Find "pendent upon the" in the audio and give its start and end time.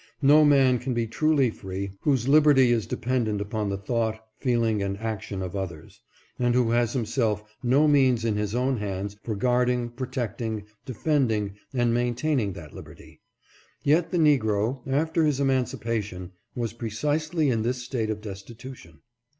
2.97-3.77